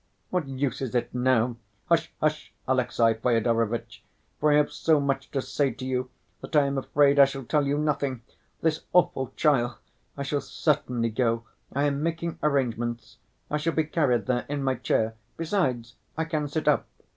[0.31, 1.57] What use is it now?
[1.85, 4.01] Hush, hush, Alexey Fyodorovitch,
[4.39, 6.09] for I have so much to say to you
[6.41, 8.23] that I am afraid I shall tell you nothing.
[8.63, 9.77] This awful trial...
[10.17, 13.17] I shall certainly go, I am making arrangements.
[13.51, 16.87] I shall be carried there in my chair; besides I can sit up.